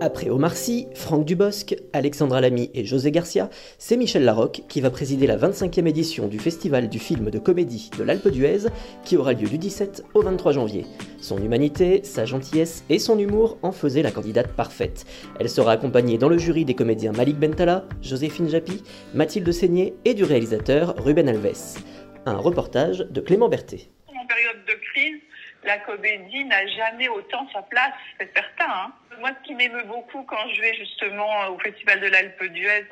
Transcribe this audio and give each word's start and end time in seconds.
Après 0.00 0.28
Omar 0.28 0.56
Sy, 0.56 0.88
Franck 0.94 1.24
Dubosc, 1.24 1.76
Alexandra 1.92 2.40
Lamy 2.40 2.68
et 2.74 2.84
José 2.84 3.10
Garcia, 3.12 3.48
c'est 3.78 3.96
Michel 3.96 4.24
Larocque 4.24 4.62
qui 4.68 4.80
va 4.80 4.90
présider 4.90 5.26
la 5.26 5.36
25e 5.36 5.86
édition 5.86 6.26
du 6.26 6.38
Festival 6.38 6.88
du 6.88 6.98
film 6.98 7.30
de 7.30 7.38
comédie 7.38 7.90
de 7.96 8.02
l'Alpe 8.02 8.28
d'Huez 8.28 8.68
qui 9.04 9.16
aura 9.16 9.32
lieu 9.32 9.46
du 9.46 9.56
17 9.56 10.04
au 10.14 10.22
23 10.22 10.52
janvier. 10.52 10.84
Son 11.18 11.38
humanité, 11.38 12.02
sa 12.02 12.24
gentillesse 12.24 12.84
et 12.90 12.98
son 12.98 13.18
humour 13.18 13.56
en 13.62 13.70
faisaient 13.70 14.02
la 14.02 14.10
candidate 14.10 14.52
parfaite. 14.52 15.06
Elle 15.38 15.48
sera 15.48 15.72
accompagnée 15.72 16.18
dans 16.18 16.28
le 16.28 16.38
jury 16.38 16.64
des 16.64 16.74
comédiens 16.74 17.12
Malik 17.12 17.38
Bentala, 17.38 17.86
Joséphine 18.02 18.48
Japy, 18.48 18.82
Mathilde 19.14 19.52
Seigné 19.52 19.94
et 20.04 20.14
du 20.14 20.24
réalisateur 20.24 20.96
Ruben 20.98 21.28
Alves. 21.28 21.78
Un 22.26 22.36
reportage 22.36 23.06
de 23.10 23.20
Clément 23.20 23.48
Berthet. 23.48 23.90
En 24.08 24.26
période 24.26 24.64
de 24.66 24.72
crise, 24.92 25.20
la 25.64 25.78
comédie 25.78 26.44
n'a 26.44 26.66
jamais 26.66 27.08
autant 27.08 27.48
sa 27.52 27.62
place, 27.62 27.92
c'est 28.18 28.32
certain. 28.34 28.70
Hein. 28.70 28.92
Moi, 29.18 29.30
ce 29.30 29.46
qui 29.46 29.54
m'émeut 29.54 29.84
beaucoup 29.84 30.22
quand 30.24 30.48
je 30.52 30.60
vais 30.60 30.74
justement 30.74 31.48
au 31.48 31.58
Festival 31.58 32.00
de 32.00 32.06
l'Alpe 32.06 32.44
d'Huez, 32.44 32.84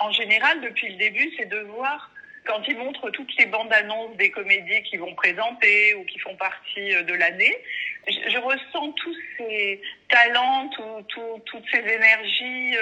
en 0.00 0.10
général, 0.12 0.60
depuis 0.60 0.90
le 0.90 0.96
début, 0.96 1.30
c'est 1.36 1.48
de 1.48 1.58
voir 1.60 2.10
quand 2.46 2.66
ils 2.66 2.78
montrent 2.78 3.10
toutes 3.10 3.36
les 3.36 3.46
bandes 3.46 3.72
annonces 3.72 4.16
des 4.16 4.30
comédies 4.30 4.82
qui 4.84 4.96
vont 4.96 5.14
présenter 5.14 5.94
ou 5.94 6.04
qui 6.04 6.18
font 6.18 6.34
partie 6.36 7.04
de 7.04 7.14
l'année, 7.14 7.54
je, 8.06 8.38
ressens 8.38 8.92
tous 8.92 9.16
ces 9.36 9.82
talents, 10.08 10.68
tout, 10.68 11.02
tout, 11.08 11.42
toutes 11.44 11.64
ces 11.70 11.80
énergies, 11.80 12.74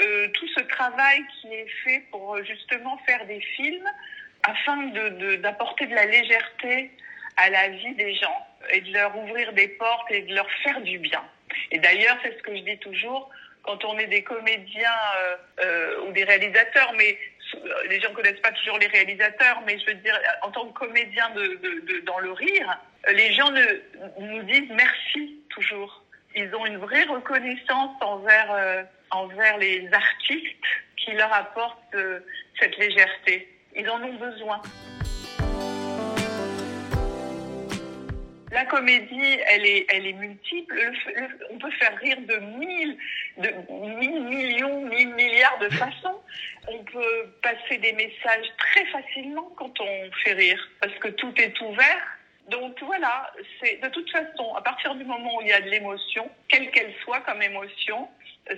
euh, 0.00 0.28
tout 0.28 0.46
ce 0.48 0.60
travail 0.64 1.24
qui 1.40 1.48
est 1.54 1.68
fait 1.84 2.04
pour 2.10 2.36
justement 2.44 2.98
faire 3.06 3.24
des 3.26 3.40
films 3.40 3.88
afin 4.42 4.76
d'apporter 5.38 5.86
de 5.86 5.94
la 5.94 6.04
légèreté 6.04 6.90
à 7.38 7.48
la 7.48 7.68
vie 7.68 7.94
des 7.94 8.14
gens 8.14 8.46
et 8.70 8.80
de 8.80 8.92
leur 8.92 9.16
ouvrir 9.16 9.52
des 9.52 9.68
portes 9.68 10.10
et 10.10 10.22
de 10.22 10.34
leur 10.34 10.50
faire 10.62 10.80
du 10.80 10.98
bien. 10.98 11.22
Et 11.70 11.78
d'ailleurs, 11.78 12.16
c'est 12.22 12.36
ce 12.36 12.42
que 12.42 12.56
je 12.56 12.62
dis 12.62 12.78
toujours, 12.78 13.30
quand 13.62 13.84
on 13.84 13.98
est 13.98 14.06
des 14.06 14.22
comédiens 14.22 14.90
euh, 15.18 15.36
euh, 15.62 16.06
ou 16.06 16.12
des 16.12 16.24
réalisateurs, 16.24 16.92
mais 16.96 17.18
les 17.88 18.00
gens 18.00 18.10
ne 18.10 18.14
connaissent 18.14 18.40
pas 18.40 18.52
toujours 18.52 18.78
les 18.78 18.86
réalisateurs, 18.86 19.62
mais 19.66 19.78
je 19.78 19.86
veux 19.86 19.94
dire, 19.94 20.18
en 20.42 20.50
tant 20.50 20.66
que 20.66 20.78
comédien 20.78 21.30
de, 21.30 22.00
dans 22.04 22.18
le 22.18 22.32
rire, 22.32 22.78
les 23.12 23.32
gens 23.34 23.50
nous 24.18 24.42
disent 24.42 24.70
merci 24.70 25.40
toujours. 25.50 26.02
Ils 26.34 26.52
ont 26.54 26.66
une 26.66 26.78
vraie 26.78 27.04
reconnaissance 27.04 27.96
envers, 28.00 28.52
euh, 28.52 28.82
envers 29.10 29.58
les 29.58 29.88
artistes 29.92 30.64
qui 30.96 31.12
leur 31.12 31.32
apportent 31.32 31.94
euh, 31.94 32.20
cette 32.58 32.76
légèreté. 32.78 33.48
Ils 33.76 33.88
en 33.88 34.02
ont 34.02 34.14
besoin. 34.14 34.60
La 38.54 38.64
comédie, 38.66 39.38
elle 39.48 39.66
est, 39.66 39.84
elle 39.88 40.06
est 40.06 40.12
multiple. 40.12 40.76
Le, 40.76 41.20
le, 41.20 41.28
on 41.50 41.58
peut 41.58 41.72
faire 41.72 41.96
rire 41.98 42.18
de 42.20 42.36
mille, 42.56 42.96
de 43.38 43.50
mille 43.98 44.22
millions, 44.22 44.80
mille 44.82 45.12
milliards 45.12 45.58
de 45.58 45.68
façons. 45.70 46.20
On 46.68 46.78
peut 46.84 47.34
passer 47.42 47.78
des 47.78 47.92
messages 47.94 48.46
très 48.56 48.86
facilement 48.86 49.50
quand 49.56 49.80
on 49.80 50.10
fait 50.22 50.34
rire, 50.34 50.70
parce 50.80 50.94
que 50.94 51.08
tout 51.08 51.34
est 51.36 51.60
ouvert. 51.62 52.18
Donc 52.48 52.80
voilà, 52.82 53.32
c'est 53.60 53.82
de 53.82 53.88
toute 53.88 54.08
façon, 54.12 54.54
à 54.54 54.62
partir 54.62 54.94
du 54.94 55.04
moment 55.04 55.38
où 55.38 55.42
il 55.42 55.48
y 55.48 55.52
a 55.52 55.60
de 55.60 55.70
l'émotion, 55.70 56.30
quelle 56.48 56.70
qu'elle 56.70 56.94
soit 57.02 57.20
comme 57.20 57.42
émotion, 57.42 58.08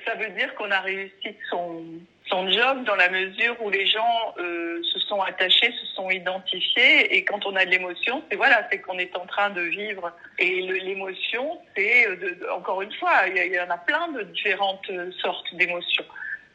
ça 0.05 0.15
veut 0.17 0.31
dire 0.31 0.55
qu'on 0.57 0.71
a 0.71 0.81
réussi 0.81 1.37
son, 1.49 1.85
son 2.29 2.51
job 2.51 2.85
dans 2.85 2.97
la 2.97 3.09
mesure 3.09 3.57
où 3.63 3.71
les 3.71 3.87
gens 3.87 4.35
euh, 4.39 4.83
se 4.83 4.99
sont 5.01 5.21
attachés, 5.21 5.71
se 5.71 5.87
sont 5.95 6.11
identifiés. 6.11 7.17
Et 7.17 7.25
quand 7.25 7.47
on 7.47 7.55
a 7.55 7.65
de 7.65 7.71
l'émotion, 7.71 8.23
c'est 8.29 8.37
voilà, 8.37 8.67
c'est 8.71 8.81
qu'on 8.81 8.99
est 8.99 9.17
en 9.17 9.27
train 9.27 9.51
de 9.51 9.63
vivre. 9.63 10.13
Et 10.39 10.63
l'émotion, 10.63 11.61
c'est 11.77 12.07
encore 12.51 12.83
une 12.83 12.93
fois, 12.95 13.29
il 13.29 13.55
y, 13.55 13.61
en 13.61 13.71
a 13.71 13.79
plein 13.79 14.09
de 14.09 14.23
différentes 14.23 14.91
sortes 15.21 15.55
d'émotions. 15.55 16.05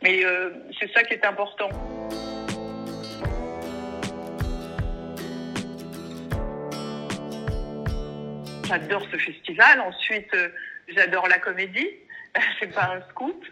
Mais 0.03 0.25
euh, 0.25 0.49
c'est 0.79 0.91
ça 0.91 1.03
qui 1.03 1.13
est 1.13 1.25
important. 1.25 1.69
J'adore 8.67 9.05
ce 9.11 9.17
festival. 9.17 9.79
Ensuite, 9.81 10.33
euh, 10.33 10.49
j'adore 10.89 11.27
la 11.27 11.39
comédie. 11.39 11.89
c'est 12.59 12.73
pas 12.73 12.95
un 12.95 13.01
scoop. 13.09 13.45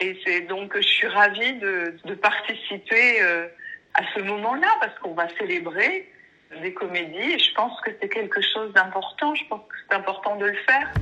Et 0.00 0.18
c'est 0.24 0.42
donc, 0.42 0.76
je 0.76 0.86
suis 0.86 1.06
ravie 1.06 1.54
de, 1.54 2.14
participer 2.20 3.22
euh, 3.22 3.46
à 3.94 4.02
ce 4.14 4.20
moment-là 4.20 4.68
parce 4.80 4.98
qu'on 4.98 5.14
va 5.14 5.28
célébrer 5.38 6.10
des 6.62 6.74
comédies 6.74 7.32
et 7.32 7.38
je 7.38 7.52
pense 7.54 7.80
que 7.80 7.90
c'est 8.00 8.08
quelque 8.08 8.40
chose 8.40 8.72
d'important. 8.72 9.34
Je 9.34 9.44
pense 9.46 9.60
que 9.68 9.76
c'est 9.88 9.96
important 9.96 10.36
de 10.36 10.46
le 10.46 10.58
faire. 10.66 10.92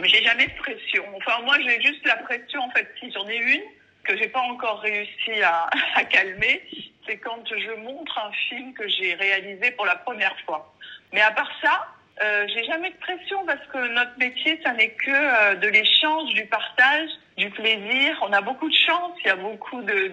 Mais 0.00 0.08
j'ai 0.08 0.22
jamais 0.22 0.46
de 0.46 0.56
pression. 0.58 1.04
Enfin, 1.16 1.42
moi, 1.44 1.56
j'ai 1.60 1.80
juste 1.80 2.04
la 2.06 2.16
pression, 2.16 2.60
en 2.60 2.70
fait, 2.70 2.88
si 3.00 3.10
j'en 3.12 3.26
ai 3.28 3.36
une, 3.36 3.62
que 4.04 4.16
j'ai 4.16 4.28
pas 4.28 4.40
encore 4.40 4.80
réussi 4.80 5.42
à 5.42 5.68
calmer, 6.10 6.62
c'est 7.06 7.18
quand 7.18 7.42
je 7.46 7.80
montre 7.80 8.18
un 8.18 8.32
film 8.48 8.72
que 8.74 8.86
j'ai 8.88 9.14
réalisé 9.14 9.70
pour 9.72 9.86
la 9.86 9.96
première 9.96 10.36
fois. 10.44 10.74
Mais 11.12 11.20
à 11.20 11.30
part 11.30 11.50
ça, 11.62 11.86
euh, 12.22 12.46
j'ai 12.48 12.64
jamais 12.64 12.90
de 12.90 12.96
pression 12.96 13.44
parce 13.44 13.64
que 13.72 13.78
notre 13.88 14.18
métier, 14.18 14.58
ça 14.64 14.72
n'est 14.72 14.90
que 14.90 15.10
euh, 15.10 15.54
de 15.56 15.68
l'échange, 15.68 16.32
du 16.32 16.46
partage, 16.46 17.10
du 17.36 17.50
plaisir. 17.50 18.18
On 18.22 18.32
a 18.32 18.40
beaucoup 18.40 18.68
de 18.68 18.74
chance, 18.74 19.12
il 19.20 19.26
y 19.26 19.30
a 19.30 19.36
beaucoup 19.36 19.82
de, 19.82 20.08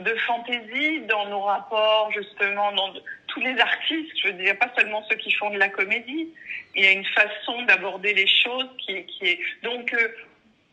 de, 0.00 0.14
fantaisie 0.26 1.00
dans 1.02 1.26
nos 1.28 1.42
rapports, 1.42 2.10
justement, 2.12 2.72
dans 2.72 2.92
tous 3.28 3.40
les 3.40 3.58
artistes. 3.58 4.12
Je 4.20 4.28
veux 4.28 4.34
dire, 4.34 4.58
pas 4.58 4.70
seulement 4.76 5.04
ceux 5.08 5.16
qui 5.16 5.30
font 5.32 5.50
de 5.50 5.58
la 5.58 5.68
comédie. 5.68 6.28
Il 6.74 6.84
y 6.84 6.86
a 6.88 6.90
une 6.90 7.06
façon 7.06 7.62
d'aborder 7.62 8.14
les 8.14 8.26
choses 8.26 8.68
qui, 8.78 9.04
qui 9.06 9.26
est 9.26 9.40
donc. 9.62 9.92
Euh, 9.94 10.08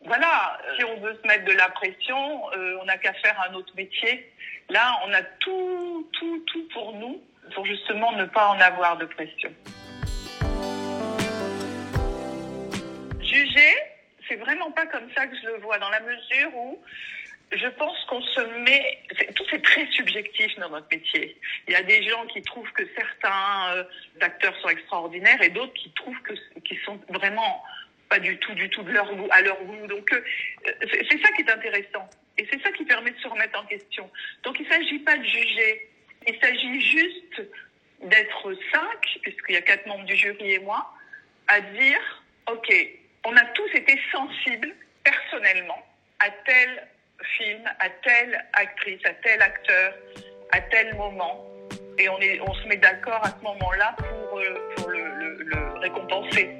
voilà, 0.04 0.58
si 0.76 0.84
on 0.84 0.98
veut 1.00 1.18
se 1.22 1.28
mettre 1.28 1.44
de 1.44 1.52
la 1.52 1.68
pression, 1.68 2.50
euh, 2.56 2.78
on 2.80 2.86
n'a 2.86 2.96
qu'à 2.96 3.12
faire 3.14 3.38
un 3.48 3.54
autre 3.54 3.72
métier. 3.76 4.32
Là, 4.70 5.00
on 5.04 5.12
a 5.12 5.22
tout, 5.40 6.08
tout, 6.12 6.44
tout 6.46 6.68
pour 6.72 6.94
nous, 6.94 7.20
pour 7.54 7.66
justement 7.66 8.12
ne 8.12 8.24
pas 8.26 8.48
en 8.48 8.60
avoir 8.60 8.96
de 8.98 9.04
pression. 9.06 9.52
Juger, 13.20 13.74
c'est 14.28 14.36
vraiment 14.36 14.70
pas 14.70 14.86
comme 14.86 15.10
ça 15.16 15.26
que 15.26 15.36
je 15.42 15.46
le 15.46 15.58
vois, 15.58 15.78
dans 15.78 15.90
la 15.90 16.00
mesure 16.00 16.56
où 16.56 16.78
je 17.52 17.66
pense 17.66 17.98
qu'on 18.08 18.22
se 18.22 18.40
met, 18.60 18.98
tout 19.34 19.44
c'est 19.50 19.62
très 19.62 19.86
subjectif 19.86 20.56
dans 20.60 20.70
notre 20.70 20.86
métier. 20.92 21.36
Il 21.66 21.72
y 21.72 21.76
a 21.76 21.82
des 21.82 22.08
gens 22.08 22.24
qui 22.26 22.40
trouvent 22.42 22.70
que 22.72 22.84
certains 22.94 23.74
euh, 23.74 23.84
acteurs 24.20 24.54
sont 24.62 24.68
extraordinaires 24.68 25.42
et 25.42 25.48
d'autres 25.48 25.74
qui 25.74 25.90
trouvent 25.94 26.22
que, 26.22 26.34
qui 26.60 26.78
sont 26.84 27.00
vraiment 27.08 27.60
pas 28.10 28.18
du 28.18 28.36
tout, 28.38 28.52
du 28.54 28.68
tout 28.68 28.82
de 28.82 28.90
leur 28.90 29.14
goût, 29.14 29.28
à 29.30 29.40
leur 29.40 29.62
goût. 29.62 29.86
Donc 29.86 30.12
euh, 30.12 30.20
c'est 30.82 31.22
ça 31.22 31.32
qui 31.32 31.42
est 31.42 31.50
intéressant. 31.50 32.10
Et 32.36 32.46
c'est 32.52 32.60
ça 32.62 32.72
qui 32.72 32.84
permet 32.84 33.12
de 33.12 33.18
se 33.18 33.28
remettre 33.28 33.58
en 33.58 33.64
question. 33.64 34.10
Donc 34.42 34.58
il 34.58 34.66
ne 34.66 34.72
s'agit 34.72 34.98
pas 34.98 35.16
de 35.16 35.24
juger. 35.24 35.88
Il 36.26 36.38
s'agit 36.40 36.80
juste 36.80 37.42
d'être 38.02 38.54
cinq, 38.72 39.18
puisqu'il 39.22 39.54
y 39.54 39.58
a 39.58 39.62
quatre 39.62 39.86
membres 39.86 40.04
du 40.04 40.16
jury 40.16 40.52
et 40.52 40.58
moi, 40.58 40.92
à 41.48 41.60
dire, 41.60 42.24
OK, 42.50 42.74
on 43.24 43.36
a 43.36 43.44
tous 43.44 43.70
été 43.74 43.98
sensibles 44.10 44.74
personnellement 45.04 45.86
à 46.18 46.30
tel 46.30 46.88
film, 47.36 47.62
à 47.78 47.88
telle 47.90 48.44
actrice, 48.54 49.00
à 49.04 49.14
tel 49.14 49.40
acteur, 49.40 49.94
à 50.52 50.60
tel 50.62 50.94
moment. 50.96 51.46
Et 51.98 52.08
on, 52.08 52.54
se 52.54 52.66
met 52.66 52.78
d'accord 52.78 53.22
à 53.22 53.30
ce 53.30 53.42
moment-là 53.42 53.94
pour, 53.98 54.38
euh, 54.38 54.54
le 54.88 55.78
récompenser. 55.80 56.59